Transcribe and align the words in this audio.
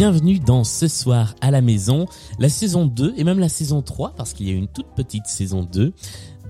bienvenue 0.00 0.38
dans 0.38 0.64
Ce 0.64 0.88
soir 0.88 1.34
à 1.42 1.50
la 1.50 1.60
maison, 1.60 2.06
la 2.38 2.48
saison 2.48 2.86
2 2.86 3.12
et 3.18 3.24
même 3.24 3.38
la 3.38 3.50
saison 3.50 3.82
3 3.82 4.14
parce 4.16 4.32
qu'il 4.32 4.48
y 4.48 4.50
a 4.50 4.54
une 4.54 4.66
toute 4.66 4.86
petite 4.96 5.26
saison 5.26 5.62
2 5.62 5.92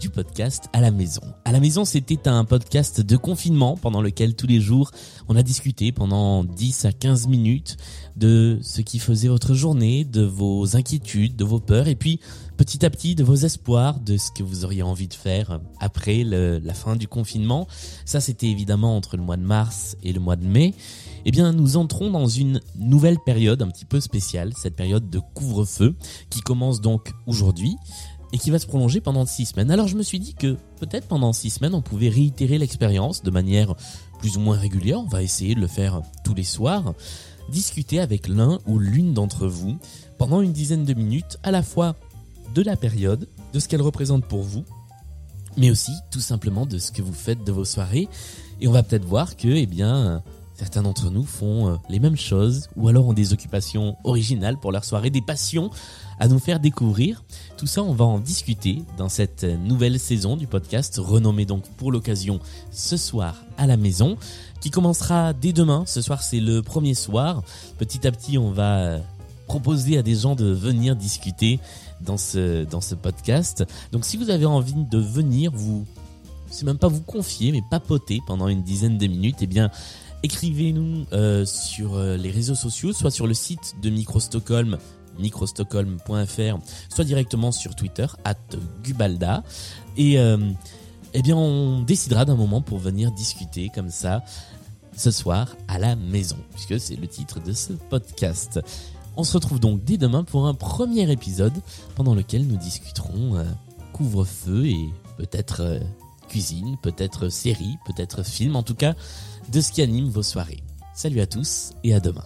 du 0.00 0.08
podcast 0.08 0.68
à 0.72 0.80
la 0.80 0.90
maison. 0.90 1.20
À 1.44 1.52
la 1.52 1.60
maison, 1.60 1.84
c'était 1.84 2.26
un 2.26 2.44
podcast 2.46 3.02
de 3.02 3.16
confinement 3.16 3.76
pendant 3.76 4.00
lequel 4.00 4.34
tous 4.34 4.46
les 4.46 4.58
jours 4.58 4.90
on 5.28 5.36
a 5.36 5.42
discuté 5.42 5.92
pendant 5.92 6.42
10 6.42 6.86
à 6.86 6.92
15 6.92 7.28
minutes 7.28 7.76
de 8.16 8.58
ce 8.62 8.80
qui 8.80 8.98
faisait 8.98 9.28
votre 9.28 9.54
journée, 9.54 10.04
de 10.04 10.22
vos 10.22 10.74
inquiétudes, 10.74 11.36
de 11.36 11.44
vos 11.44 11.60
peurs 11.60 11.86
et 11.86 11.96
puis 11.96 12.18
petit 12.56 12.84
à 12.84 12.90
petit 12.90 13.14
de 13.14 13.22
vos 13.22 13.34
espoirs, 13.34 14.00
de 14.00 14.16
ce 14.16 14.30
que 14.32 14.42
vous 14.42 14.64
auriez 14.64 14.82
envie 14.82 15.08
de 15.08 15.14
faire 15.14 15.60
après 15.80 16.24
la 16.24 16.74
fin 16.74 16.96
du 16.96 17.06
confinement. 17.06 17.68
Ça, 18.06 18.20
c'était 18.20 18.48
évidemment 18.48 18.96
entre 18.96 19.18
le 19.18 19.22
mois 19.22 19.36
de 19.36 19.44
mars 19.44 19.96
et 20.02 20.12
le 20.12 20.20
mois 20.20 20.36
de 20.36 20.46
mai 20.46 20.74
eh 21.26 21.30
bien 21.30 21.52
nous 21.52 21.76
entrons 21.76 22.10
dans 22.10 22.26
une 22.26 22.60
nouvelle 22.76 23.18
période 23.18 23.60
un 23.60 23.68
petit 23.68 23.84
peu 23.84 24.00
spéciale, 24.00 24.54
cette 24.56 24.74
période 24.74 25.10
de 25.10 25.20
couvre-feu 25.34 25.94
qui 26.30 26.40
commence 26.40 26.80
donc 26.80 27.12
aujourd'hui 27.26 27.76
et 28.32 28.38
qui 28.38 28.50
va 28.50 28.58
se 28.58 28.66
prolonger 28.66 29.00
pendant 29.00 29.26
six 29.26 29.46
semaines. 29.46 29.70
Alors 29.70 29.88
je 29.88 29.96
me 29.96 30.02
suis 30.02 30.20
dit 30.20 30.34
que 30.34 30.56
peut-être 30.78 31.08
pendant 31.08 31.32
six 31.32 31.50
semaines 31.50 31.74
on 31.74 31.82
pouvait 31.82 32.08
réitérer 32.08 32.58
l'expérience 32.58 33.22
de 33.22 33.30
manière 33.30 33.74
plus 34.18 34.36
ou 34.36 34.40
moins 34.40 34.56
régulière, 34.56 35.00
on 35.00 35.08
va 35.08 35.22
essayer 35.22 35.54
de 35.54 35.60
le 35.60 35.66
faire 35.66 36.02
tous 36.24 36.34
les 36.34 36.44
soirs, 36.44 36.94
discuter 37.50 38.00
avec 38.00 38.28
l'un 38.28 38.58
ou 38.66 38.78
l'une 38.78 39.14
d'entre 39.14 39.46
vous 39.46 39.78
pendant 40.18 40.40
une 40.40 40.52
dizaine 40.52 40.84
de 40.84 40.94
minutes 40.94 41.38
à 41.42 41.50
la 41.50 41.62
fois 41.62 41.96
de 42.54 42.62
la 42.62 42.76
période, 42.76 43.28
de 43.52 43.58
ce 43.60 43.68
qu'elle 43.68 43.82
représente 43.82 44.24
pour 44.26 44.42
vous, 44.42 44.64
mais 45.56 45.70
aussi 45.70 45.92
tout 46.10 46.20
simplement 46.20 46.66
de 46.66 46.78
ce 46.78 46.92
que 46.92 47.02
vous 47.02 47.12
faites 47.12 47.44
de 47.44 47.52
vos 47.52 47.64
soirées. 47.64 48.08
Et 48.60 48.68
on 48.68 48.72
va 48.72 48.82
peut-être 48.82 49.04
voir 49.04 49.36
que, 49.36 49.48
eh 49.48 49.66
bien, 49.66 50.22
Certains 50.60 50.82
d'entre 50.82 51.08
nous 51.08 51.24
font 51.24 51.68
euh, 51.68 51.76
les 51.88 52.00
mêmes 52.00 52.18
choses 52.18 52.68
ou 52.76 52.88
alors 52.88 53.06
ont 53.06 53.14
des 53.14 53.32
occupations 53.32 53.96
originales 54.04 54.58
pour 54.58 54.72
leur 54.72 54.84
soirée, 54.84 55.08
des 55.08 55.22
passions 55.22 55.70
à 56.18 56.28
nous 56.28 56.38
faire 56.38 56.60
découvrir. 56.60 57.24
Tout 57.56 57.66
ça, 57.66 57.82
on 57.82 57.94
va 57.94 58.04
en 58.04 58.18
discuter 58.18 58.82
dans 58.98 59.08
cette 59.08 59.44
nouvelle 59.44 59.98
saison 59.98 60.36
du 60.36 60.46
podcast, 60.46 61.00
renommé 61.02 61.46
donc 61.46 61.66
pour 61.78 61.90
l'occasion 61.90 62.40
ce 62.72 62.98
soir 62.98 63.36
à 63.56 63.66
la 63.66 63.78
maison, 63.78 64.18
qui 64.60 64.68
commencera 64.68 65.32
dès 65.32 65.54
demain. 65.54 65.84
Ce 65.86 66.02
soir, 66.02 66.22
c'est 66.22 66.40
le 66.40 66.60
premier 66.60 66.92
soir. 66.92 67.42
Petit 67.78 68.06
à 68.06 68.12
petit, 68.12 68.36
on 68.36 68.50
va 68.50 68.80
euh, 68.80 68.98
proposer 69.46 69.96
à 69.96 70.02
des 70.02 70.14
gens 70.14 70.34
de 70.34 70.52
venir 70.52 70.94
discuter 70.94 71.58
dans 72.02 72.18
ce, 72.18 72.64
dans 72.64 72.82
ce 72.82 72.94
podcast. 72.94 73.64
Donc 73.92 74.04
si 74.04 74.18
vous 74.18 74.28
avez 74.28 74.44
envie 74.44 74.74
de 74.74 74.98
venir, 74.98 75.52
vous, 75.54 75.86
c'est 76.50 76.66
même 76.66 76.76
pas 76.76 76.88
vous 76.88 77.00
confier, 77.00 77.50
mais 77.50 77.62
papoter 77.70 78.20
pendant 78.26 78.48
une 78.48 78.62
dizaine 78.62 78.98
de 78.98 79.06
minutes, 79.06 79.38
eh 79.40 79.46
bien, 79.46 79.70
écrivez-nous 80.22 81.06
euh, 81.12 81.44
sur 81.44 81.94
euh, 81.94 82.16
les 82.16 82.30
réseaux 82.30 82.54
sociaux, 82.54 82.92
soit 82.92 83.10
sur 83.10 83.26
le 83.26 83.34
site 83.34 83.76
de 83.82 83.90
Micro 83.90 84.20
Stockholm, 84.20 84.78
microstockholm.fr, 85.18 86.58
soit 86.88 87.04
directement 87.04 87.52
sur 87.52 87.74
Twitter, 87.74 88.06
at 88.24 88.36
Gubalda. 88.82 89.42
Et 89.96 90.18
euh, 90.18 90.38
eh 91.14 91.22
bien, 91.22 91.36
on 91.36 91.82
décidera 91.82 92.24
d'un 92.24 92.36
moment 92.36 92.60
pour 92.60 92.78
venir 92.78 93.12
discuter 93.12 93.70
comme 93.74 93.90
ça 93.90 94.22
ce 94.96 95.10
soir 95.10 95.56
à 95.68 95.78
la 95.78 95.96
maison, 95.96 96.36
puisque 96.52 96.78
c'est 96.78 96.96
le 96.96 97.06
titre 97.06 97.40
de 97.40 97.52
ce 97.52 97.72
podcast. 97.72 98.60
On 99.16 99.24
se 99.24 99.34
retrouve 99.34 99.60
donc 99.60 99.84
dès 99.84 99.96
demain 99.96 100.24
pour 100.24 100.46
un 100.46 100.54
premier 100.54 101.10
épisode 101.10 101.54
pendant 101.94 102.14
lequel 102.14 102.46
nous 102.46 102.56
discuterons 102.56 103.44
couvre-feu 103.92 104.66
et 104.66 104.90
peut-être 105.16 105.80
cuisine, 106.28 106.76
peut-être 106.80 107.28
série, 107.28 107.76
peut-être 107.86 108.22
film, 108.22 108.56
en 108.56 108.62
tout 108.62 108.74
cas 108.74 108.94
de 109.48 109.60
ce 109.60 109.72
qui 109.72 109.82
anime 109.82 110.08
vos 110.08 110.22
soirées. 110.22 110.62
Salut 110.94 111.20
à 111.20 111.26
tous 111.26 111.72
et 111.82 111.94
à 111.94 112.00
demain. 112.00 112.24